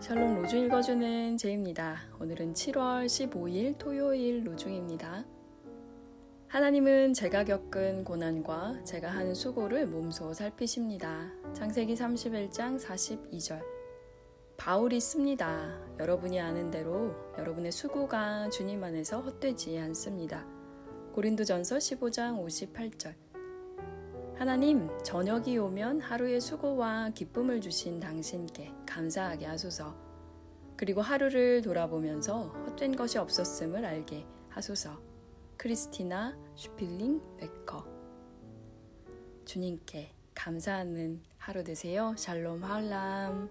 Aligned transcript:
샬롬 0.00 0.36
로주 0.36 0.56
읽어주는 0.56 1.36
제입니다. 1.36 1.96
오늘은 2.20 2.54
7월 2.54 3.06
15일 3.06 3.78
토요일 3.78 4.46
로중입니다. 4.46 5.26
하나님은 6.46 7.14
제가 7.14 7.42
겪은 7.42 8.04
고난과 8.04 8.84
제가 8.84 9.10
한 9.10 9.34
수고를 9.34 9.88
몸소 9.88 10.34
살피십니다. 10.34 11.32
창세기 11.52 11.96
31장 11.96 12.80
42절. 12.80 13.60
바울이 14.56 15.00
씁니다. 15.00 15.76
여러분이 15.98 16.40
아는 16.40 16.70
대로 16.70 17.12
여러분의 17.36 17.72
수고가 17.72 18.48
주님 18.50 18.84
안에서 18.84 19.20
헛되지 19.20 19.78
않습니다. 19.78 20.46
고린도전서 21.12 21.76
15장 21.76 22.46
58절. 22.46 23.27
하나님, 24.38 24.88
저녁이 25.02 25.58
오면 25.58 26.00
하루의 26.00 26.40
수고와 26.40 27.10
기쁨을 27.10 27.60
주신 27.60 27.98
당신께 27.98 28.72
감사하게 28.86 29.46
하소서. 29.46 29.96
그리고 30.76 31.00
하루를 31.02 31.60
돌아보면서 31.60 32.44
헛된 32.50 32.94
것이 32.94 33.18
없었음을 33.18 33.84
알게 33.84 34.24
하소서. 34.48 35.02
크리스티나 35.56 36.38
슈필링 36.54 37.20
베커. 37.36 37.84
주님께 39.44 40.14
감사하는 40.36 41.20
하루 41.36 41.64
되세요. 41.64 42.14
샬롬 42.16 42.62
할람. 42.62 43.50